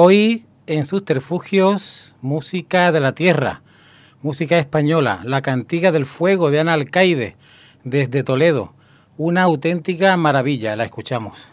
[0.00, 3.60] Hoy en sus terfugios, música de la tierra,
[4.22, 7.36] música española, la cantiga del fuego de Ana Alcaide
[7.84, 8.72] desde Toledo,
[9.18, 11.48] una auténtica maravilla, la escuchamos.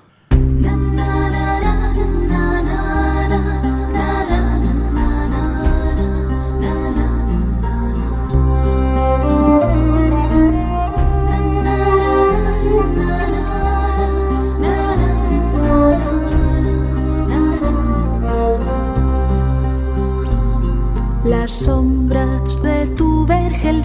[21.66, 22.25] Tu vergel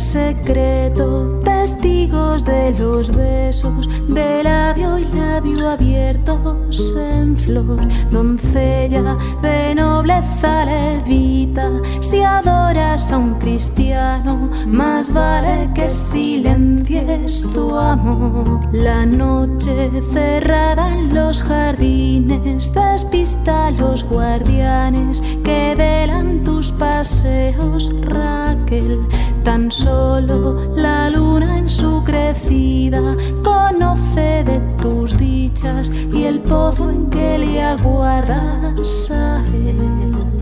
[0.01, 10.65] secreto, testigos de los besos de labio y labio abiertos en flor, doncella de nobleza
[10.65, 11.71] levita,
[12.01, 18.61] si adoras a un cristiano, más vale que silencies tu amor.
[18.73, 29.01] La noche cerrada en los jardines despista a los guardianes que velan tus paseos Raquel,
[29.43, 37.09] tan solo la luna en su crecida conoce de tus dichas y el pozo en
[37.11, 40.40] que le aguardas a él.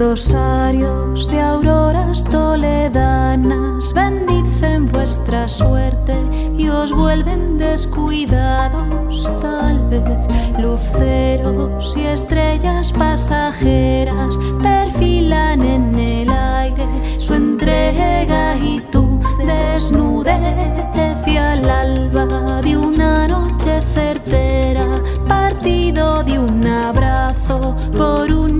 [0.00, 6.14] Rosarios de auroras toledanas bendicen vuestra suerte
[6.56, 10.26] y os vuelven descuidados tal vez.
[10.58, 16.86] Luceros y estrellas pasajeras perfilan en el aire
[17.18, 24.86] su entrega y tu desnudez hacia el alba de una noche certera,
[25.28, 28.59] partido de un abrazo por daga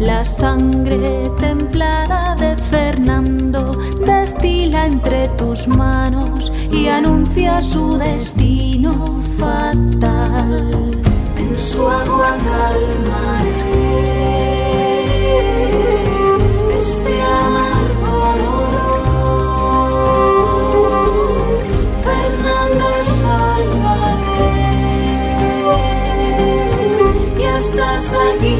[0.00, 3.72] la sangre templada de Fernando
[4.04, 10.90] destila entre tus manos y anuncia su destino fatal.
[11.36, 14.49] En su agua calmaré
[28.10, 28.59] 在你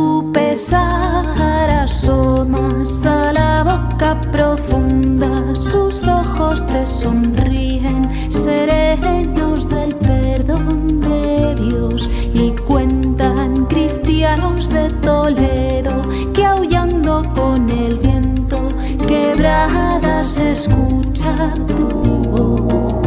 [20.51, 21.87] escucha tu
[22.31, 23.01] voz.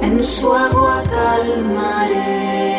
[0.00, 2.71] En su agua calmaré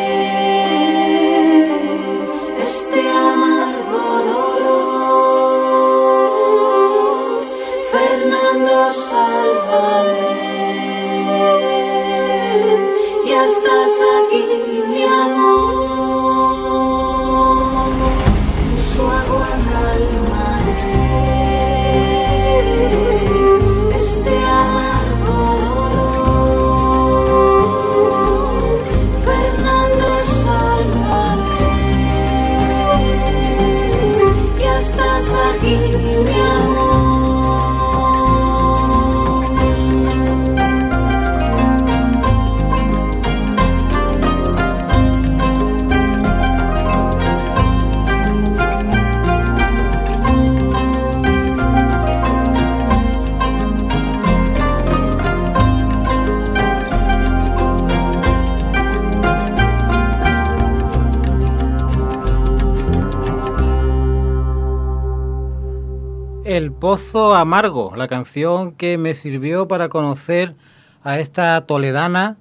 [66.84, 70.54] Pozo Amargo, la canción que me sirvió para conocer
[71.02, 72.36] a esta toledana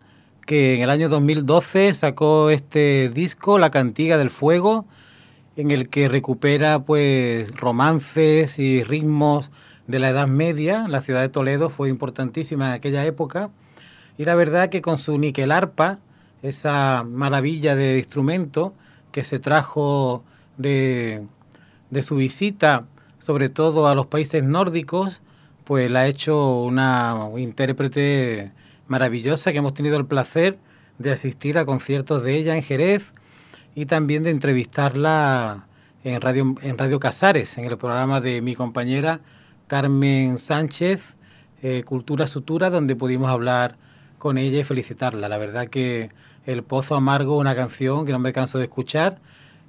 [0.45, 4.85] que en el año 2012 sacó este disco, La Cantiga del Fuego,
[5.55, 9.49] en el que recupera pues romances y ritmos
[9.87, 10.89] de la Edad Media.
[10.89, 13.49] La ciudad de Toledo fue importantísima en aquella época
[14.17, 15.99] y la verdad que con su níquel arpa,
[16.41, 18.73] esa maravilla de instrumento
[19.13, 20.25] que se trajo
[20.57, 21.25] de,
[21.91, 22.87] de su visita
[23.23, 25.21] sobre todo a los países nórdicos,
[25.63, 28.51] pues la ha hecho una intérprete
[28.87, 30.57] maravillosa que hemos tenido el placer
[30.97, 33.13] de asistir a conciertos de ella en Jerez
[33.75, 35.67] y también de entrevistarla
[36.03, 39.21] en Radio, en Radio Casares, en el programa de mi compañera
[39.67, 41.15] Carmen Sánchez,
[41.61, 43.77] eh, Cultura Sutura, donde pudimos hablar
[44.17, 45.29] con ella y felicitarla.
[45.29, 46.09] La verdad que
[46.45, 49.19] El Pozo Amargo, una canción que no me canso de escuchar,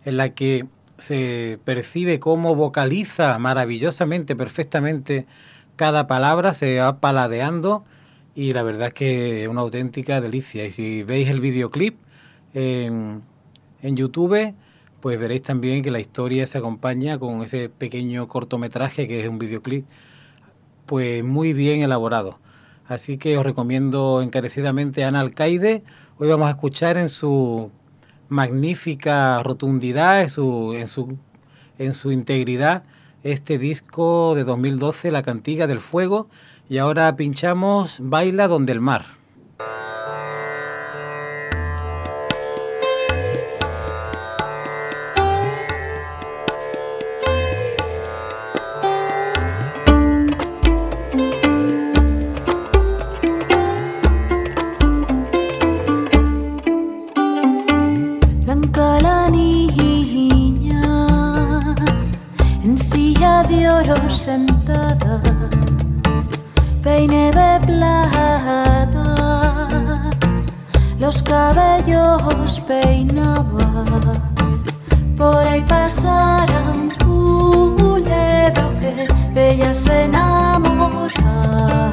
[0.05, 0.67] en la que
[1.05, 5.27] se percibe cómo vocaliza maravillosamente, perfectamente
[5.77, 7.85] cada palabra, se va paladeando
[8.35, 10.65] y la verdad es que es una auténtica delicia.
[10.65, 11.97] Y si veis el videoclip
[12.55, 13.23] en,
[13.83, 14.55] en YouTube,
[15.01, 19.39] pues veréis también que la historia se acompaña con ese pequeño cortometraje que es un
[19.39, 19.85] videoclip,
[20.87, 22.39] pues muy bien elaborado.
[22.87, 25.83] Así que os recomiendo encarecidamente a Ana Alcaide.
[26.19, 27.71] Hoy vamos a escuchar en su
[28.35, 31.19] magnífica rotundidad, en su, en su,
[31.79, 32.83] en su integridad,
[33.23, 36.29] este disco de 2012, La Cantiga del Fuego.
[36.69, 39.05] Y ahora pinchamos Baila donde el mar.
[64.15, 65.21] Sentada,
[66.83, 69.05] peine de plata,
[70.99, 73.85] los cabellos peinaba,
[75.17, 79.07] por ahí pasara un culebro que
[79.51, 81.91] ella se enamorara.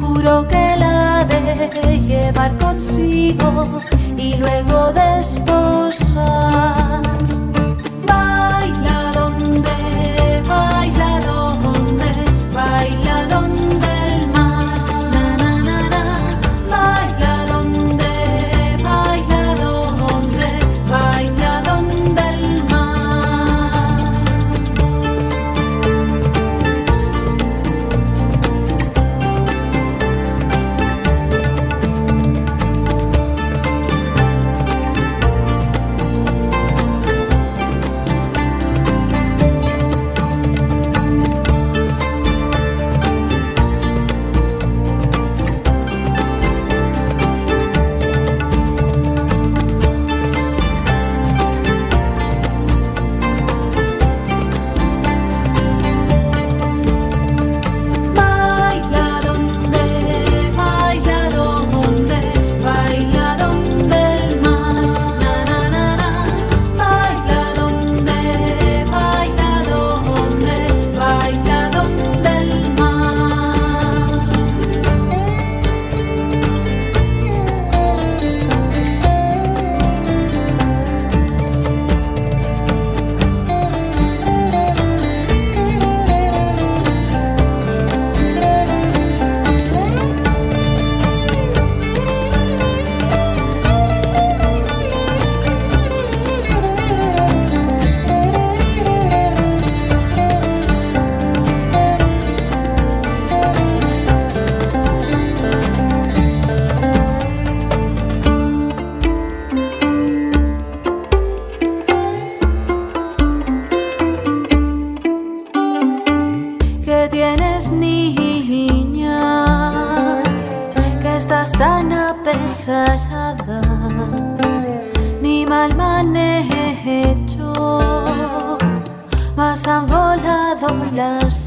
[0.00, 3.80] Juro que la de llevar consigo
[4.16, 6.62] y luego desposar.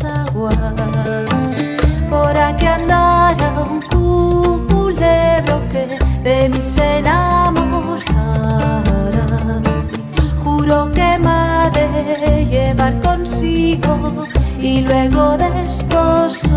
[0.04, 1.72] aguas.
[2.10, 3.82] Por aquí andará un
[4.68, 5.84] culebro que
[6.24, 8.82] de mí se enamorará.
[10.44, 14.26] Juro que me ha de llevar consigo
[14.60, 16.56] y luego desposar.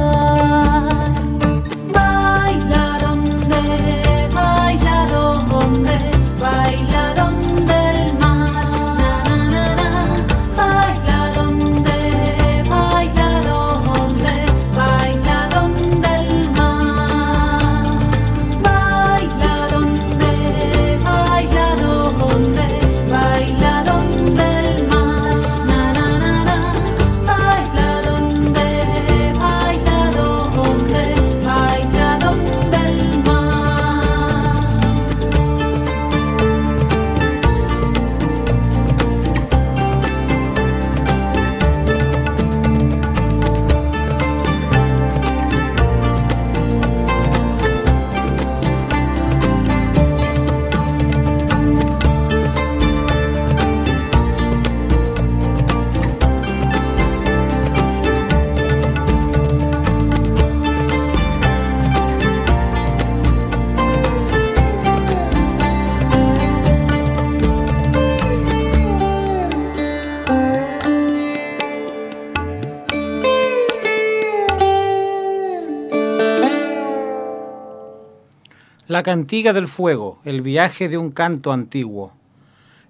[78.99, 82.13] La cantiga del fuego, el viaje de un canto antiguo.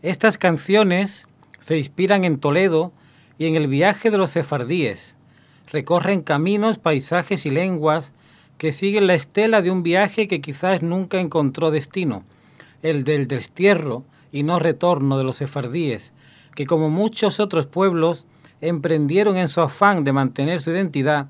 [0.00, 2.92] Estas canciones se inspiran en Toledo
[3.36, 5.16] y en el viaje de los sefardíes.
[5.70, 8.14] Recorren caminos, paisajes y lenguas
[8.56, 12.24] que siguen la estela de un viaje que quizás nunca encontró destino,
[12.80, 16.14] el del destierro y no retorno de los sefardíes,
[16.54, 18.24] que como muchos otros pueblos
[18.62, 21.26] emprendieron en su afán de mantener su identidad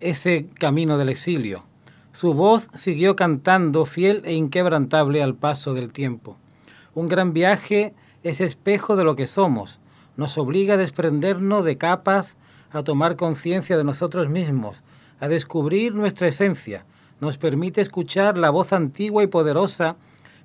[0.00, 1.62] ese camino del exilio.
[2.14, 6.36] Su voz siguió cantando fiel e inquebrantable al paso del tiempo.
[6.94, 7.92] Un gran viaje
[8.22, 9.80] es espejo de lo que somos,
[10.16, 12.36] nos obliga a desprendernos de capas,
[12.70, 14.84] a tomar conciencia de nosotros mismos,
[15.18, 16.86] a descubrir nuestra esencia,
[17.18, 19.96] nos permite escuchar la voz antigua y poderosa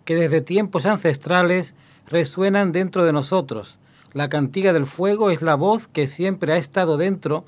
[0.05, 1.75] que desde tiempos ancestrales
[2.07, 3.77] resuenan dentro de nosotros.
[4.13, 7.45] La cantiga del fuego es la voz que siempre ha estado dentro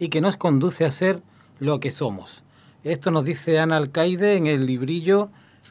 [0.00, 1.22] y que nos conduce a ser
[1.60, 2.42] lo que somos.
[2.82, 5.28] Esto nos dice Ana Alcaide en el librillo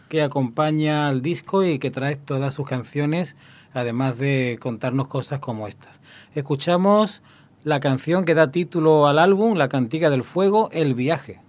[0.10, 3.36] que acompaña al disco y que trae todas sus canciones,
[3.74, 6.00] además de contarnos cosas como estas.
[6.36, 7.24] Escuchamos
[7.63, 11.42] la canción que da título al álbum, La Cantiga del Fuego, El Viaje.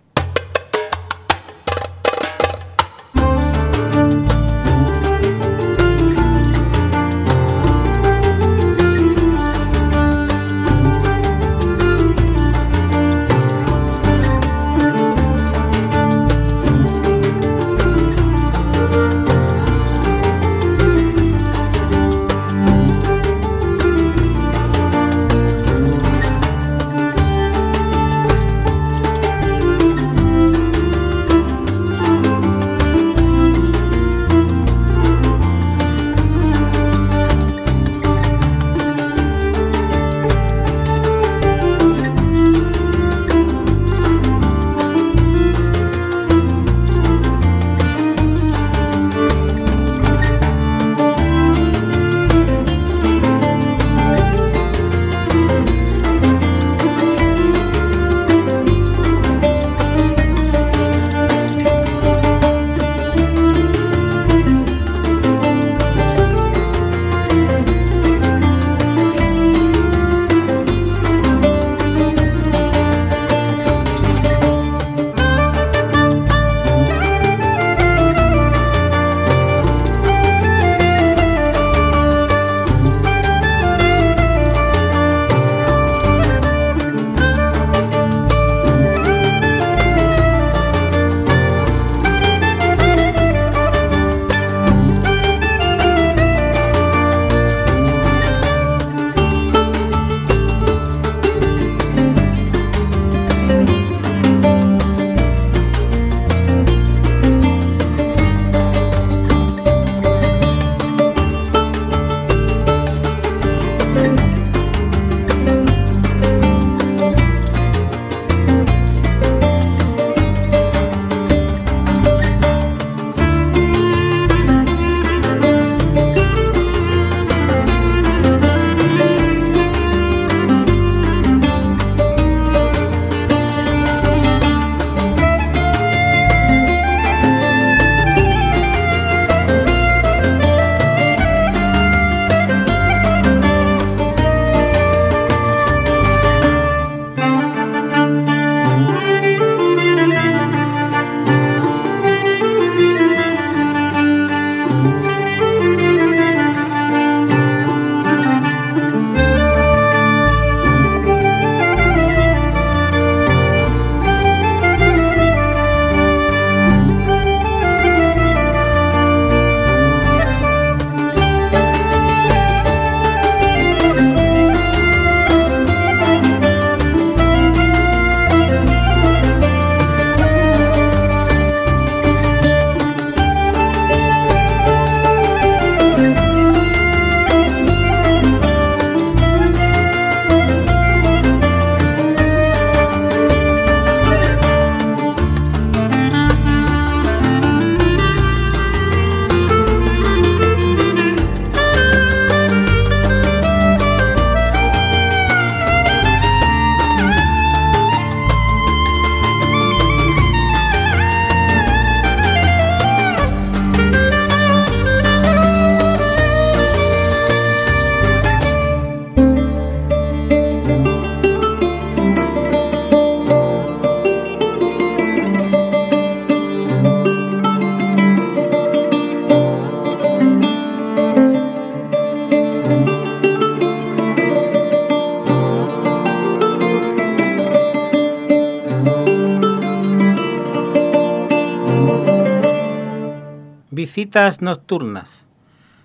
[244.01, 245.27] Visitas nocturnas.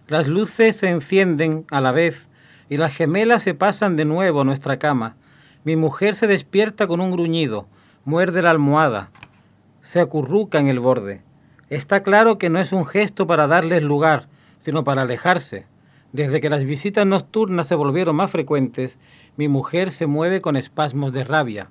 [0.07, 2.29] Las luces se encienden a la vez
[2.69, 5.17] y las gemelas se pasan de nuevo a nuestra cama.
[5.65, 7.67] Mi mujer se despierta con un gruñido,
[8.05, 9.11] muerde la almohada,
[9.81, 11.23] se acurruca en el borde.
[11.69, 15.65] Está claro que no es un gesto para darles lugar, sino para alejarse.
[16.13, 18.97] Desde que las visitas nocturnas se volvieron más frecuentes,
[19.35, 21.67] mi mujer se mueve con espasmos de rabia.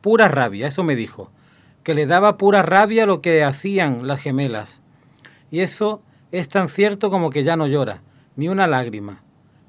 [0.00, 1.30] Pura rabia, eso me dijo,
[1.84, 4.80] que le daba pura rabia lo que hacían las gemelas.
[5.50, 8.02] Y eso es tan cierto como que ya no llora,
[8.36, 9.22] ni una lágrima,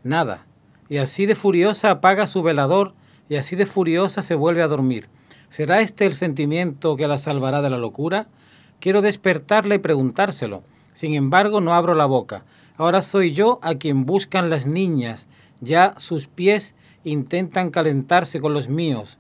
[0.03, 0.45] nada.
[0.89, 2.93] Y así de furiosa apaga su velador
[3.29, 5.07] y así de furiosa se vuelve a dormir.
[5.49, 8.27] ¿Será este el sentimiento que la salvará de la locura?
[8.79, 10.63] Quiero despertarla y preguntárselo.
[10.93, 12.43] Sin embargo, no abro la boca.
[12.75, 15.27] Ahora soy yo a quien buscan las niñas.
[15.61, 19.17] Ya sus pies intentan calentarse con los míos.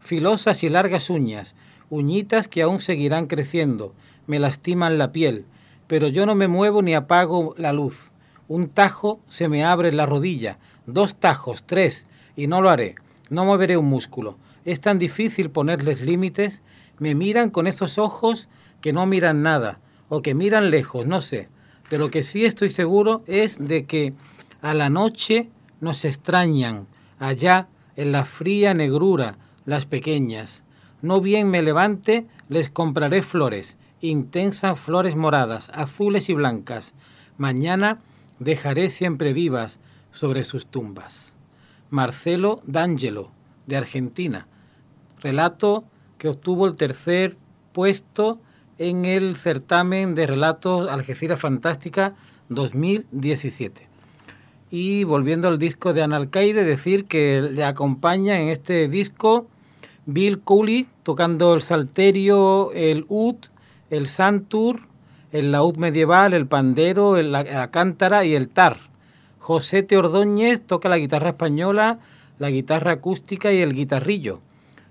[0.00, 1.54] Filosas y largas uñas,
[1.88, 3.94] uñitas que aún seguirán creciendo,
[4.26, 5.44] me lastiman la piel
[5.90, 8.12] pero yo no me muevo ni apago la luz.
[8.46, 12.94] Un tajo se me abre en la rodilla, dos tajos, tres, y no lo haré.
[13.28, 14.38] No moveré un músculo.
[14.64, 16.62] Es tan difícil ponerles límites.
[17.00, 18.48] Me miran con esos ojos
[18.80, 21.48] que no miran nada, o que miran lejos, no sé.
[21.90, 24.14] De lo que sí estoy seguro es de que
[24.62, 25.50] a la noche
[25.80, 26.86] nos extrañan,
[27.18, 30.62] allá en la fría negrura, las pequeñas.
[31.02, 36.94] No bien me levante, les compraré flores intensas flores moradas, azules y blancas.
[37.36, 37.98] Mañana
[38.38, 39.78] dejaré siempre vivas
[40.10, 41.34] sobre sus tumbas.
[41.90, 43.30] Marcelo D'Angelo,
[43.66, 44.46] de Argentina.
[45.20, 45.84] Relato
[46.18, 47.36] que obtuvo el tercer
[47.72, 48.40] puesto
[48.78, 52.14] en el certamen de relatos Algeciras Fantástica
[52.48, 53.88] 2017.
[54.70, 59.46] Y volviendo al disco de Analcaide, decir que le acompaña en este disco
[60.06, 63.36] Bill Cooley tocando el salterio, el ud,
[63.90, 64.82] el santur,
[65.32, 68.78] el laúd medieval, el pandero, la, cántara y el tar.
[69.38, 71.98] José Teordóñez toca la guitarra española,
[72.38, 74.40] la guitarra acústica y el guitarrillo.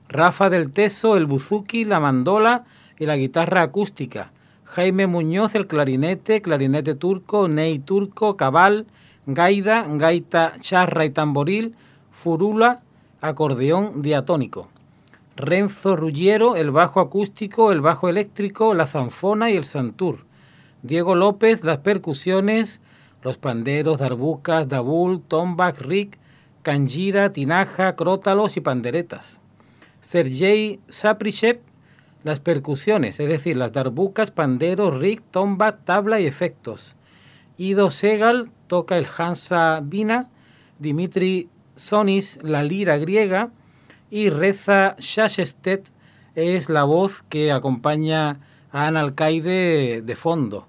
[0.07, 2.65] Rafa del Teso, el buzuki, la mandola
[2.99, 4.31] y la guitarra acústica.
[4.65, 8.85] Jaime Muñoz, el clarinete, clarinete turco, ney turco, cabal,
[9.25, 11.75] gaida, gaita charra y tamboril,
[12.11, 12.83] furula,
[13.21, 14.69] acordeón diatónico.
[15.39, 20.25] Renzo Ruggiero, el bajo acústico, el bajo eléctrico, la zanfona y el santur.
[20.83, 22.81] Diego López, las percusiones,
[23.23, 26.19] los panderos, darbucas, dabul, tombak, rick,
[26.61, 29.39] canjira, tinaja, crótalos y panderetas.
[30.01, 31.61] Sergei Saprichev,
[32.25, 36.97] las percusiones, es decir, las darbucas, panderos, rick, tombak, tabla y efectos.
[37.57, 40.29] Ido Segal toca el Hansa Vina,
[40.79, 41.47] Dimitri
[41.77, 43.51] Sonis, la lira griega,
[44.11, 45.91] y Reza Shashestet
[46.35, 48.39] es la voz que acompaña
[48.71, 50.67] a Ana Alcaide de fondo.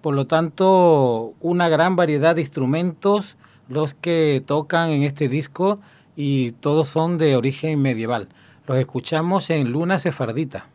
[0.00, 3.36] Por lo tanto, una gran variedad de instrumentos
[3.68, 5.80] los que tocan en este disco
[6.14, 8.28] y todos son de origen medieval.
[8.66, 10.66] Los escuchamos en Luna Sefardita.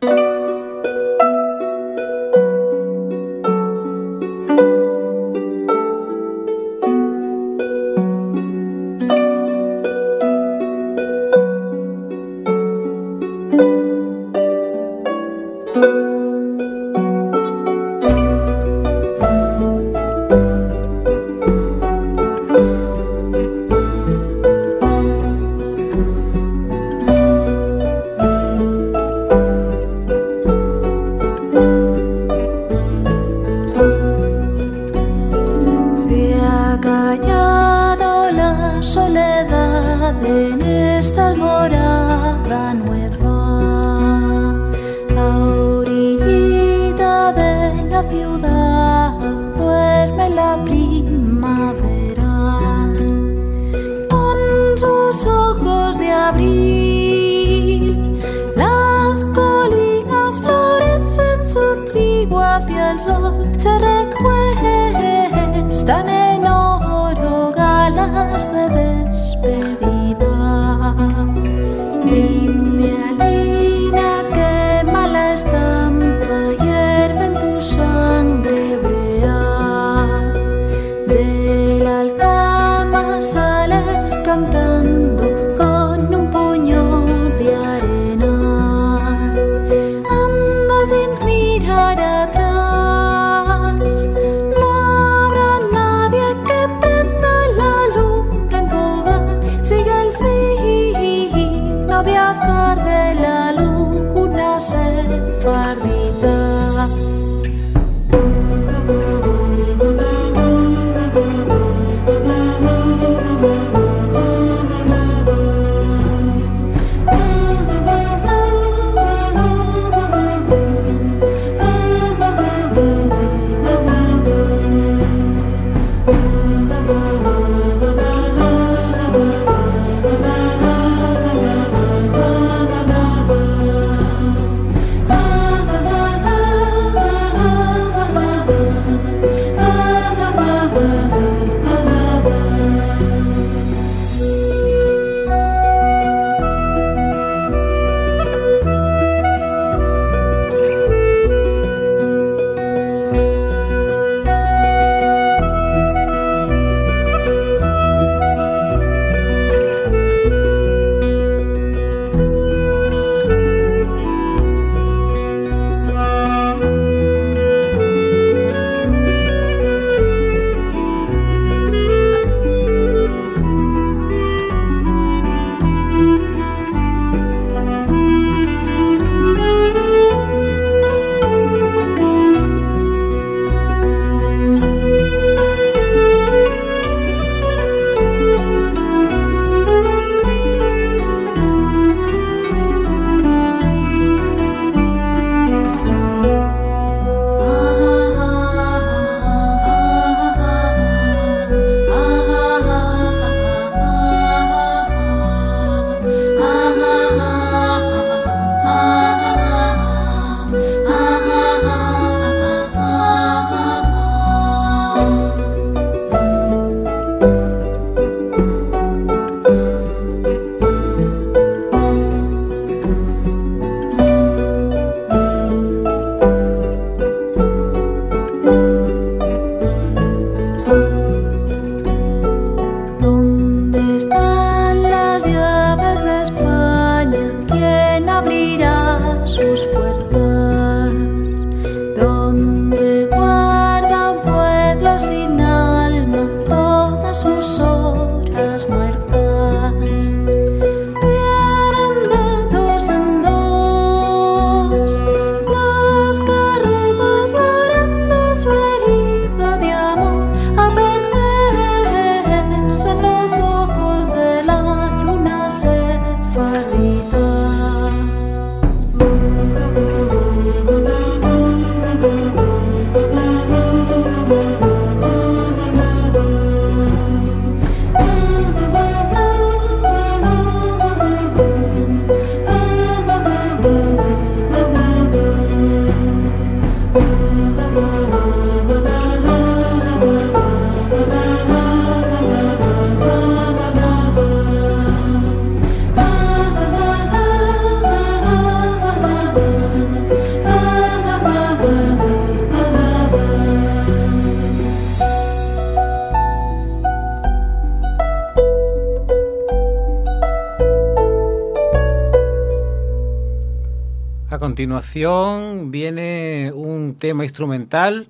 [314.62, 318.06] Continuación viene un tema instrumental,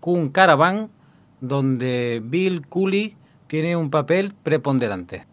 [0.00, 0.88] Kun Caravan,
[1.42, 3.16] donde Bill Cooley
[3.48, 5.26] tiene un papel preponderante.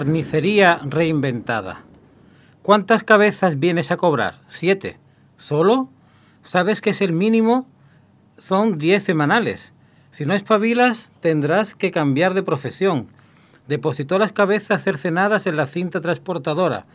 [0.00, 1.82] Carnicería reinventada.
[2.62, 4.40] ¿Cuántas cabezas vienes a cobrar?
[4.48, 4.98] Siete.
[5.36, 5.90] ¿Solo?
[6.42, 7.68] ¿Sabes que es el mínimo?
[8.38, 9.74] Son diez semanales.
[10.10, 13.08] Si no espabilas, tendrás que cambiar de profesión.
[13.68, 16.86] Depositó las cabezas cercenadas en la cinta transportadora,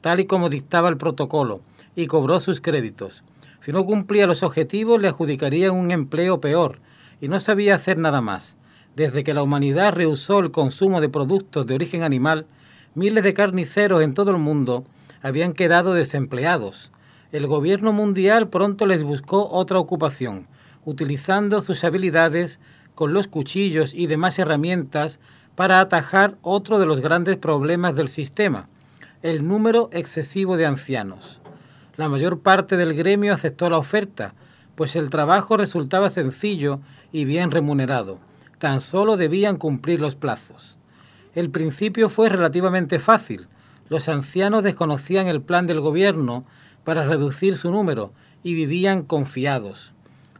[0.00, 1.60] tal y como dictaba el protocolo,
[1.94, 3.24] y cobró sus créditos.
[3.60, 6.78] Si no cumplía los objetivos, le adjudicaría un empleo peor,
[7.20, 8.56] y no sabía hacer nada más.
[8.96, 12.46] Desde que la humanidad rehusó el consumo de productos de origen animal,
[12.94, 14.84] miles de carniceros en todo el mundo
[15.20, 16.92] habían quedado desempleados.
[17.32, 20.46] El gobierno mundial pronto les buscó otra ocupación,
[20.84, 22.60] utilizando sus habilidades
[22.94, 25.18] con los cuchillos y demás herramientas
[25.56, 28.68] para atajar otro de los grandes problemas del sistema,
[29.22, 31.40] el número excesivo de ancianos.
[31.96, 34.34] La mayor parte del gremio aceptó la oferta,
[34.76, 36.80] pues el trabajo resultaba sencillo
[37.10, 38.18] y bien remunerado.
[38.64, 40.78] Tan solo debían cumplir los plazos.
[41.34, 43.46] El principio fue relativamente fácil,
[43.90, 46.46] los ancianos desconocían el plan del gobierno
[46.82, 49.92] para reducir su número y vivían confiados.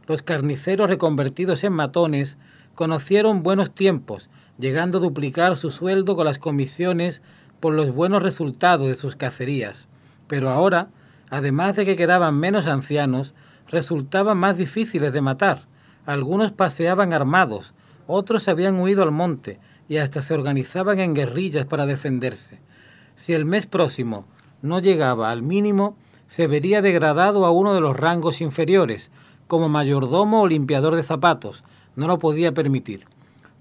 [0.07, 2.35] Los carniceros reconvertidos en matones
[2.73, 7.21] conocieron buenos tiempos, llegando a duplicar su sueldo con las comisiones
[7.59, 9.87] por los buenos resultados de sus cacerías.
[10.25, 10.87] Pero ahora,
[11.29, 13.35] además de que quedaban menos ancianos,
[13.67, 15.67] resultaban más difíciles de matar.
[16.07, 17.75] Algunos paseaban armados,
[18.07, 22.59] otros habían huido al monte y hasta se organizaban en guerrillas para defenderse.
[23.15, 24.25] Si el mes próximo
[24.61, 25.95] no llegaba al mínimo,
[26.27, 29.11] se vería degradado a uno de los rangos inferiores,
[29.47, 31.63] como mayordomo o limpiador de zapatos.
[31.95, 33.05] No lo podía permitir.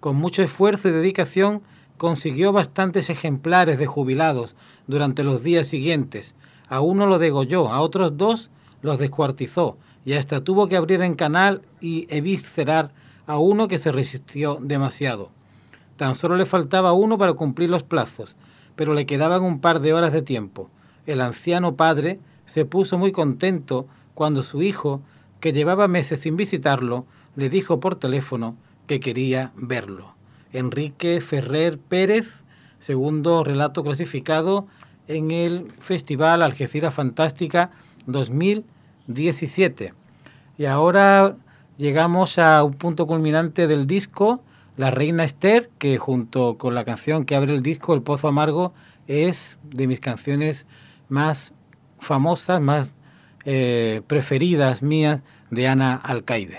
[0.01, 1.63] Con mucho esfuerzo y dedicación
[1.97, 6.35] consiguió bastantes ejemplares de jubilados durante los días siguientes.
[6.69, 8.51] A uno lo degolló, a otros dos
[8.83, 12.93] los descuartizó y hasta tuvo que abrir en canal y eviscerar
[13.27, 15.31] a uno que se resistió demasiado.
[15.97, 18.37] Tan solo le faltaba uno para cumplir los plazos
[18.77, 20.71] pero le quedaban un par de horas de tiempo.
[21.07, 25.03] El anciano padre se puso muy contento cuando su hijo,
[25.41, 27.07] que llevaba meses sin visitarlo,
[27.37, 28.57] le dijo por teléfono
[28.87, 30.15] que quería verlo.
[30.53, 32.45] Enrique Ferrer Pérez,
[32.79, 34.67] segundo relato clasificado
[35.09, 37.71] en el Festival Algeciras Fantástica
[38.07, 39.95] 2017.
[40.57, 41.37] Y ahora
[41.77, 44.43] llegamos a un punto culminante del disco
[44.77, 48.73] la Reina Esther, que junto con la canción que abre el disco, El Pozo Amargo,
[49.07, 50.67] es de mis canciones
[51.09, 51.53] más
[52.01, 52.95] famosas, más
[53.45, 56.59] eh, preferidas mías de Ana Alcaide.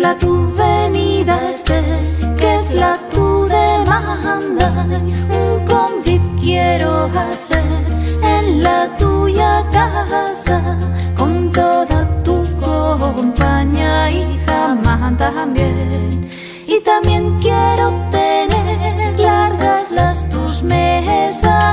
[0.00, 1.84] la tu venida, Esther?
[2.38, 4.68] ¿Qué es la tu demanda?
[5.40, 7.82] Un convit quiero hacer
[8.22, 10.60] en la tuya casa
[11.16, 16.28] con toda tu compañía y jamás también.
[16.66, 21.69] Y también quiero tener largas las tus mesas.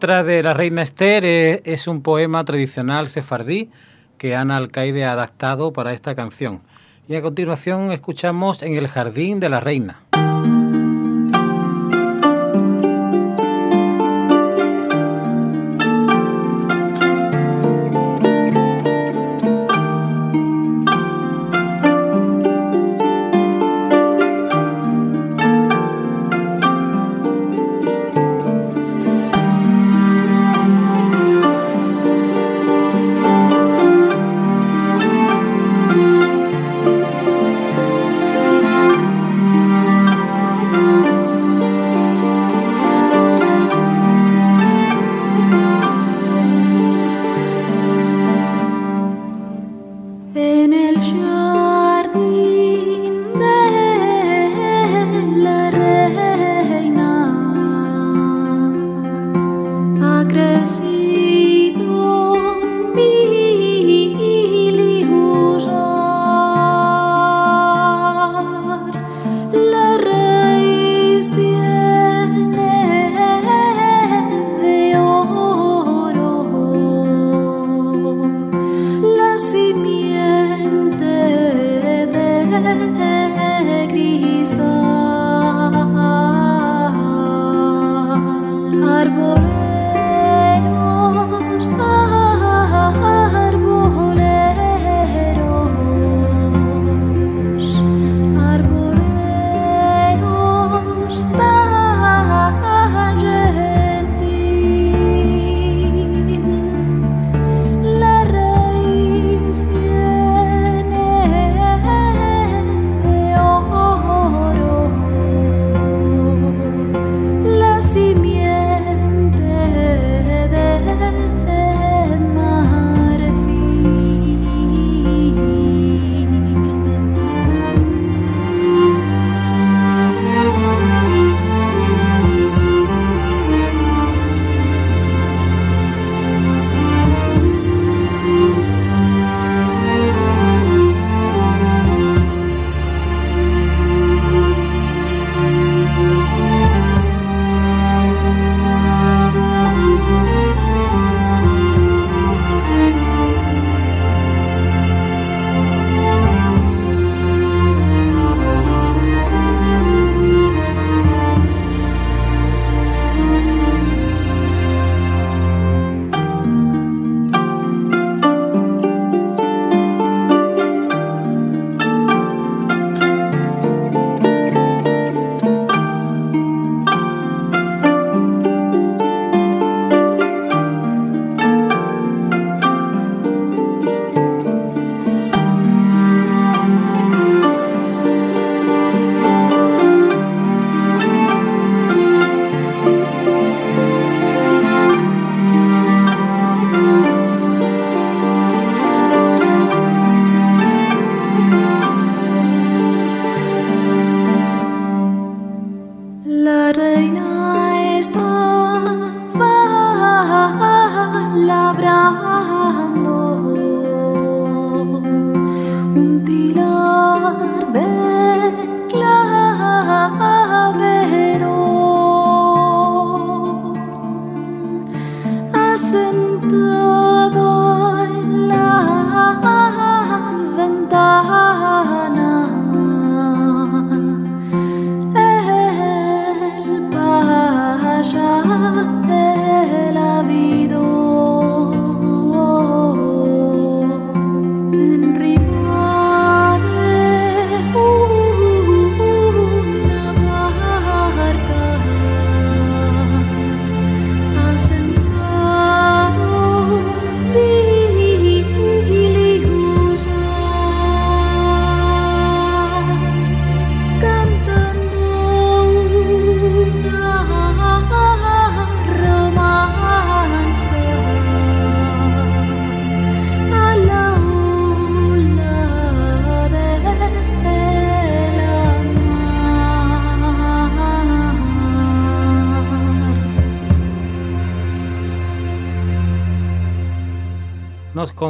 [0.00, 3.68] Letra de la reina Esther es, un poema tradicional sefardí
[4.16, 6.62] que Ana Alcaide ha adaptado para esta canción.
[7.06, 10.09] Y a continuación escuchamos En el jardín de la reina.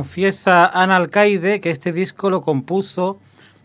[0.00, 3.18] Confiesa Ana Alcaide que este disco lo compuso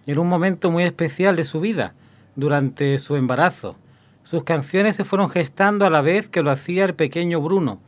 [0.05, 1.93] en un momento muy especial de su vida,
[2.35, 3.77] durante su embarazo.
[4.23, 7.79] Sus canciones se fueron gestando a la vez que lo hacía el pequeño Bruno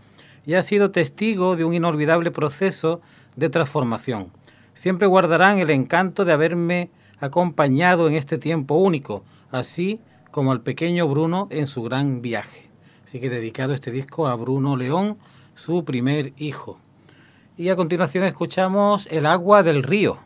[0.45, 3.01] y ha sido testigo de un inolvidable proceso
[3.35, 4.31] de transformación.
[4.73, 6.89] Siempre guardarán el encanto de haberme
[7.19, 9.99] acompañado en este tiempo único, así
[10.31, 12.69] como al pequeño Bruno en su gran viaje.
[13.03, 15.17] Así que dedicado este disco a Bruno León,
[15.53, 16.79] su primer hijo.
[17.59, 20.19] Y a continuación escuchamos El agua del río.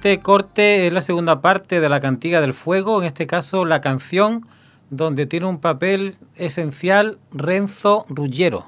[0.00, 3.82] Siguiente corte es la segunda parte de la Cantiga del Fuego, en este caso la
[3.82, 4.46] canción
[4.88, 8.64] donde tiene un papel esencial Renzo Ruggiero.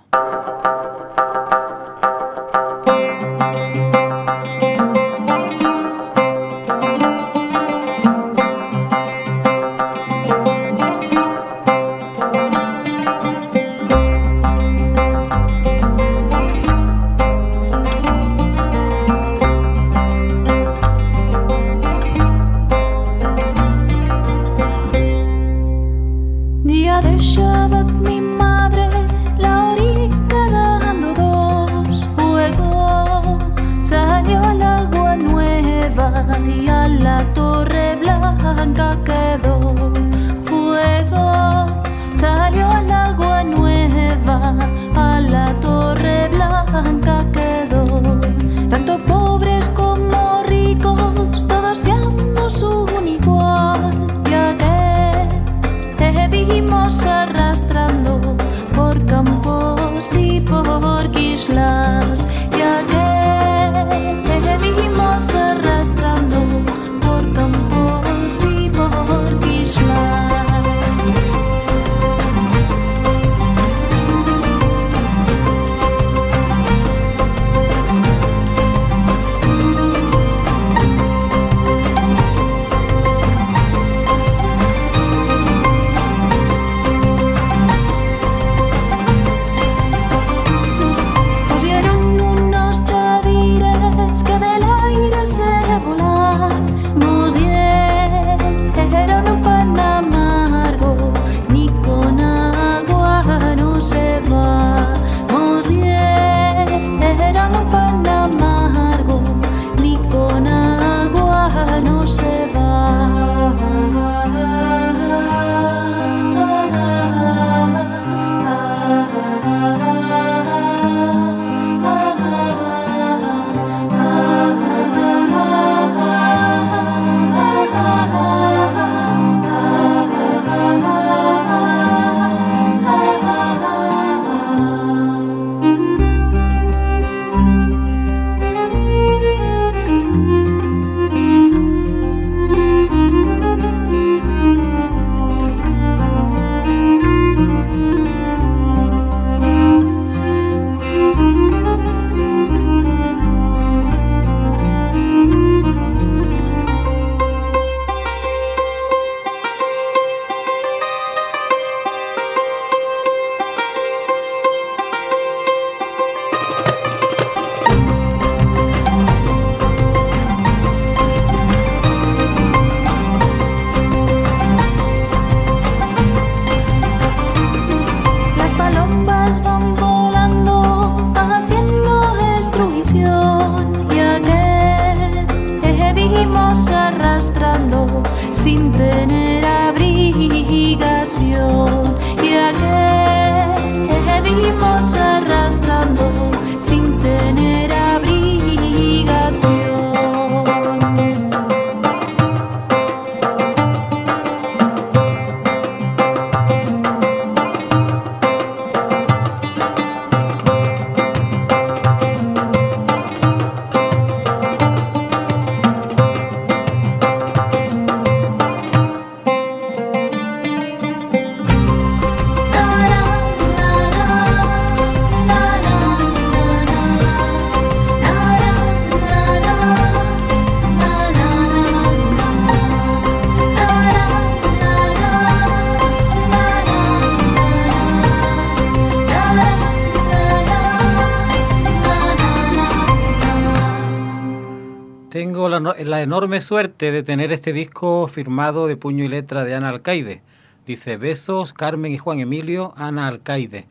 [245.49, 250.23] La enorme suerte de tener este disco firmado de puño y letra de Ana Alcaide.
[250.67, 253.67] Dice, besos, Carmen y Juan Emilio, Ana Alcaide.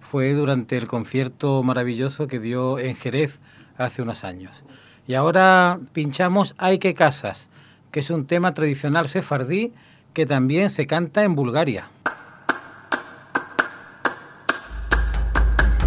[0.00, 3.40] Fue durante el concierto maravilloso que dio en Jerez
[3.76, 4.62] hace unos años.
[5.06, 7.48] Y ahora pinchamos Hay que casas,
[7.90, 9.72] que es un tema tradicional sefardí
[10.12, 11.88] que también se canta en Bulgaria.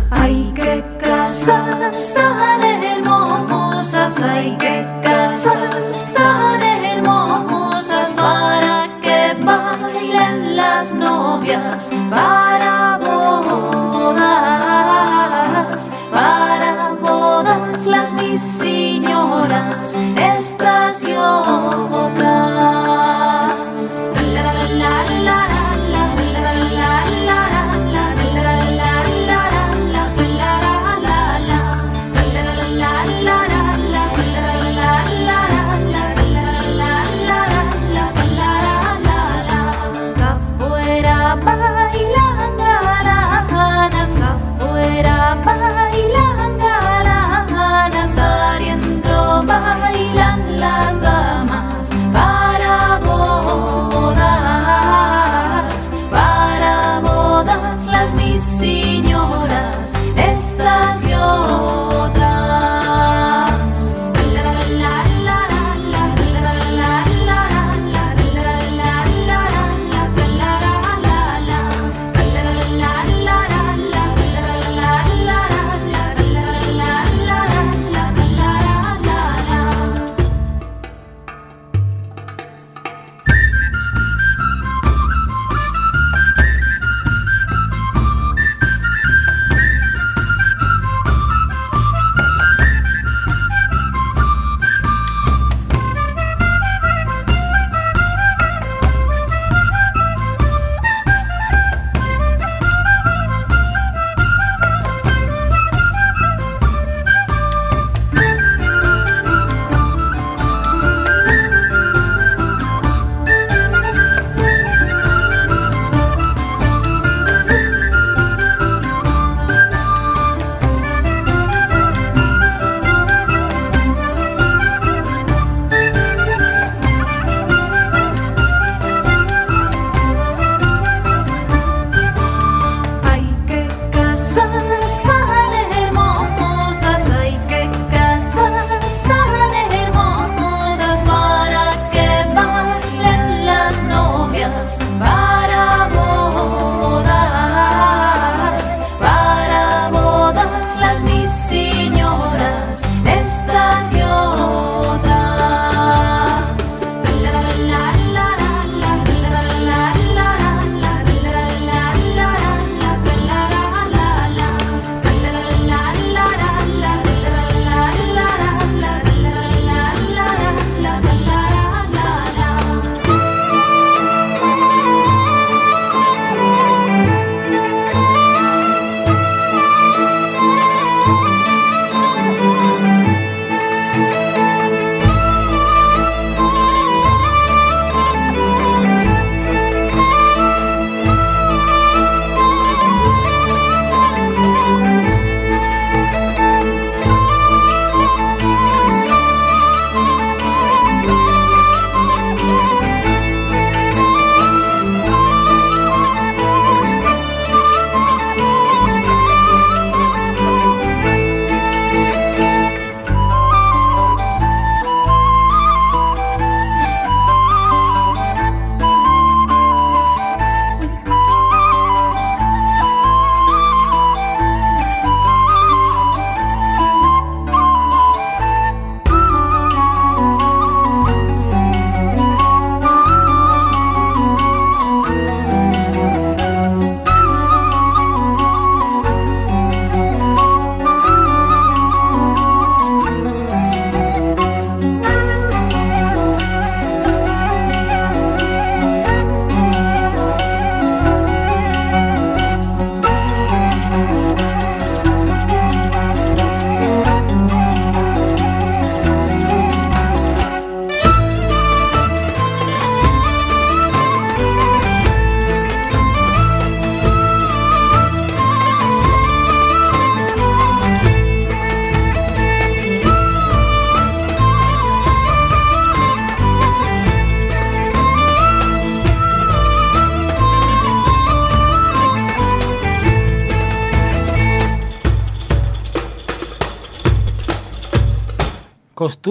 [0.09, 11.91] Hay que casas tan hermosas, hay que casas tan hermosas para que bailen las novias,
[12.11, 14.21] para bodas,
[16.11, 22.90] para bodas las mis señoras, estas y otras.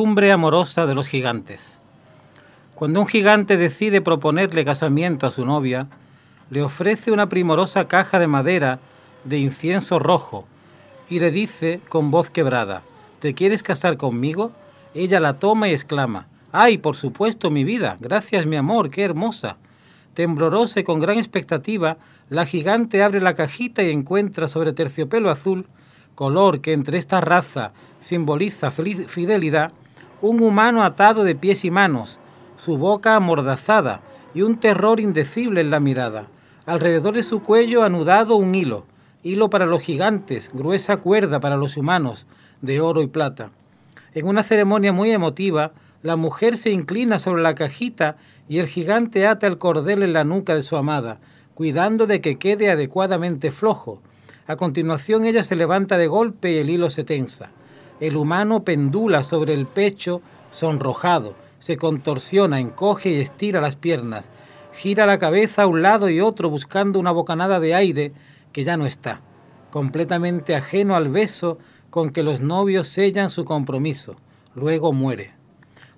[0.00, 1.78] Costumbre amorosa de los gigantes.
[2.74, 5.88] Cuando un gigante decide proponerle casamiento a su novia,
[6.48, 8.80] le ofrece una primorosa caja de madera
[9.24, 10.46] de incienso rojo
[11.10, 12.82] y le dice con voz quebrada,
[13.18, 14.52] ¿te quieres casar conmigo?
[14.94, 17.98] Ella la toma y exclama, ¡ay, por supuesto, mi vida!
[18.00, 19.58] Gracias, mi amor, qué hermosa.
[20.14, 21.98] Temblorosa y con gran expectativa,
[22.30, 25.66] la gigante abre la cajita y encuentra sobre terciopelo azul,
[26.14, 29.72] color que entre esta raza simboliza fidelidad,
[30.22, 32.18] un humano atado de pies y manos,
[32.56, 34.02] su boca amordazada
[34.34, 36.26] y un terror indecible en la mirada.
[36.66, 38.84] Alrededor de su cuello anudado un hilo,
[39.22, 42.26] hilo para los gigantes, gruesa cuerda para los humanos,
[42.60, 43.50] de oro y plata.
[44.14, 48.16] En una ceremonia muy emotiva, la mujer se inclina sobre la cajita
[48.48, 51.18] y el gigante ata el cordel en la nuca de su amada,
[51.54, 54.02] cuidando de que quede adecuadamente flojo.
[54.46, 57.52] A continuación ella se levanta de golpe y el hilo se tensa.
[58.00, 64.30] El humano pendula sobre el pecho sonrojado, se contorsiona, encoge y estira las piernas,
[64.72, 68.12] gira la cabeza a un lado y otro buscando una bocanada de aire
[68.52, 69.20] que ya no está,
[69.70, 71.58] completamente ajeno al beso
[71.90, 74.16] con que los novios sellan su compromiso.
[74.54, 75.34] Luego muere.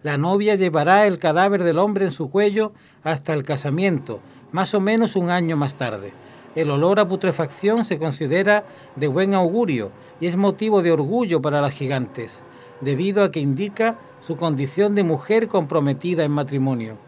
[0.02, 2.72] La novia llevará el cadáver del hombre en su cuello
[3.04, 6.12] hasta el casamiento, más o menos un año más tarde.
[6.54, 8.64] El olor a putrefacción se considera
[8.96, 9.90] de buen augurio
[10.20, 12.42] y es motivo de orgullo para las gigantes,
[12.82, 16.98] debido a que indica su condición de mujer comprometida en matrimonio.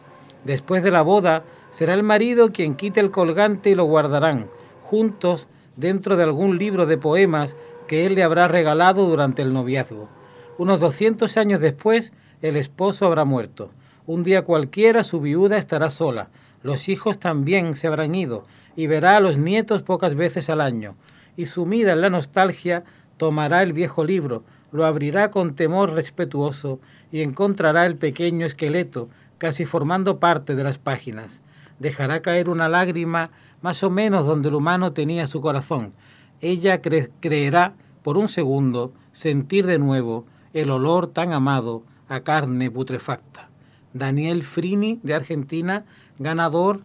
[0.44, 4.48] Después de la boda, será el marido quien quite el colgante y lo guardarán,
[4.82, 10.08] juntos dentro de algún libro de poemas que él le habrá regalado durante el noviazgo.
[10.56, 13.70] Unos 200 años después, el esposo habrá muerto.
[14.06, 16.30] Un día cualquiera su viuda estará sola,
[16.62, 18.44] los hijos también se habrán ido,
[18.76, 20.96] y verá a los nietos pocas veces al año,
[21.36, 22.84] y sumida en la nostalgia,
[23.16, 26.80] tomará el viejo libro, lo abrirá con temor respetuoso
[27.12, 29.08] y encontrará el pequeño esqueleto
[29.38, 31.42] casi formando parte de las páginas.
[31.78, 33.30] Dejará caer una lágrima
[33.62, 35.92] más o menos donde el humano tenía su corazón.
[36.40, 43.48] Ella creerá por un segundo sentir de nuevo el olor tan amado a carne putrefacta.
[43.92, 45.84] Daniel Frini de Argentina,
[46.18, 46.82] ganador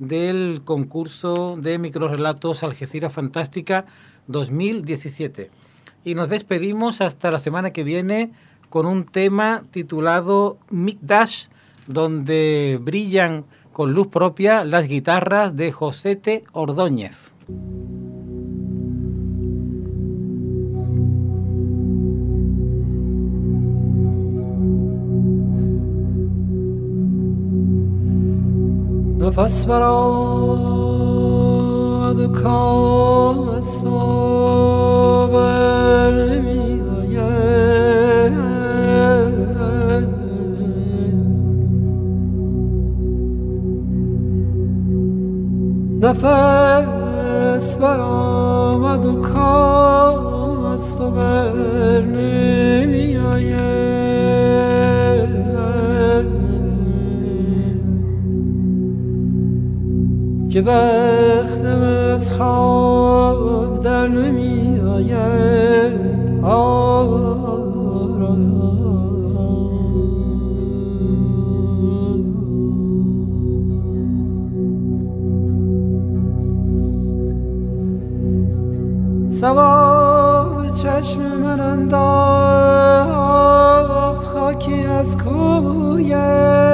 [0.00, 3.84] del concurso de microrelatos Algeciras Fantástica
[4.26, 5.50] 2017.
[6.04, 8.32] Y nos despedimos hasta la semana que viene
[8.70, 11.46] con un tema titulado Mikdash,
[11.86, 17.32] donde brillan con luz propia las guitarras de Josete Ordóñez.
[29.20, 29.90] نفس براد
[32.20, 33.48] و کام
[35.32, 36.80] بر نمی
[46.02, 53.16] نفس برآمد و کام است و بر نمی
[60.50, 66.00] که وقتم از خواب در نمی آید
[79.30, 82.00] سواب چشم من انداخت
[84.24, 86.69] خاکی از کویه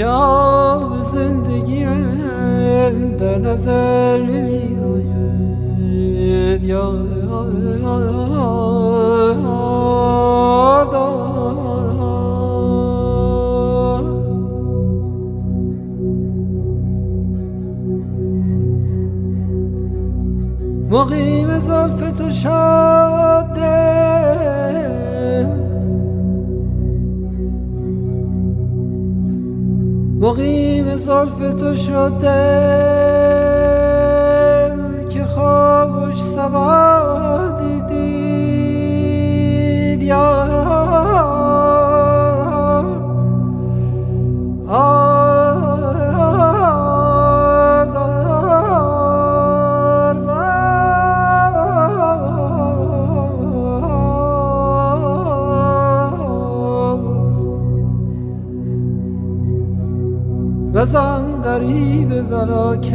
[0.00, 6.92] که آب زندگیم در نظر نمی آید یا
[20.90, 22.89] مقیم زلف تو شده
[31.10, 33.08] صرف تو شد دل
[35.08, 37.09] که خوابش سبب
[60.74, 62.90] وزن غریب بلاکش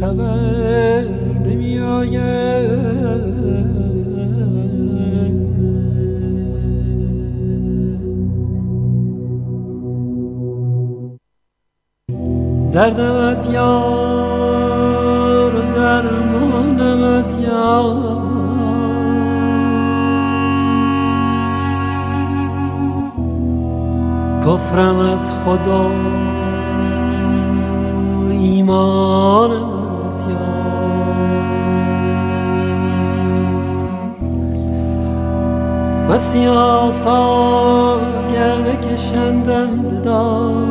[0.00, 1.04] خبر
[1.44, 3.06] نمی آید
[12.72, 18.25] دردم از یار و درمانم از یار.
[24.46, 25.90] کفرم از خدا.
[28.30, 29.68] ایمانم
[30.08, 30.96] از یار
[36.10, 38.00] مستی آسا
[38.32, 40.66] گرده کشندم بدار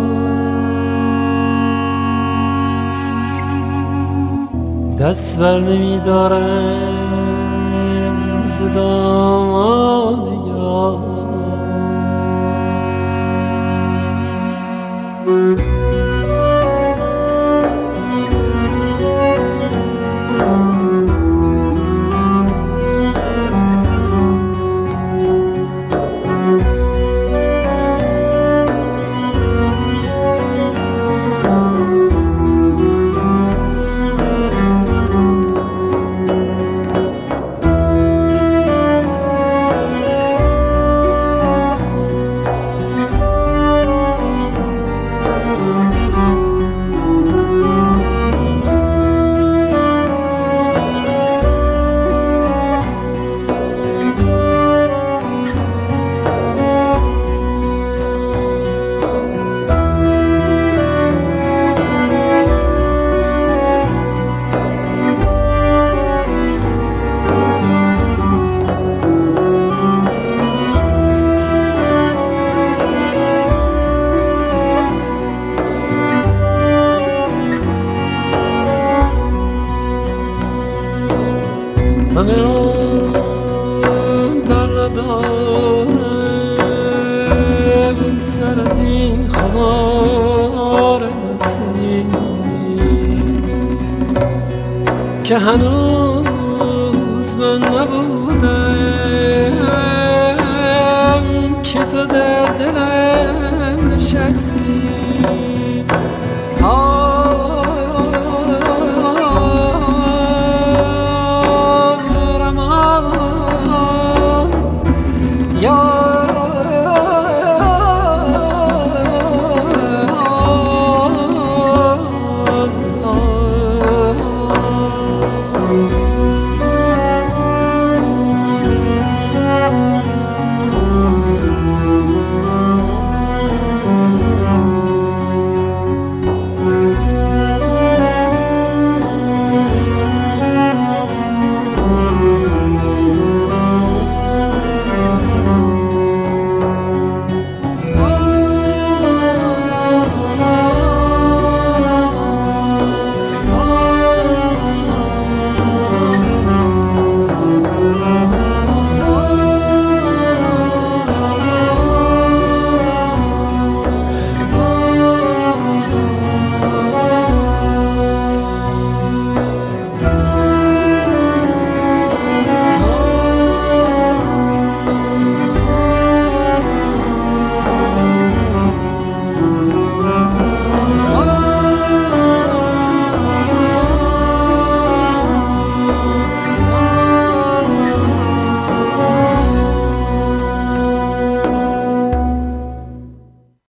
[4.99, 6.95] دست بر نمی دارم
[8.59, 10.34] زدامان